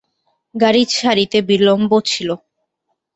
[0.55, 2.29] গাড়ি ছাড়িতে বিলম্ব ছিল।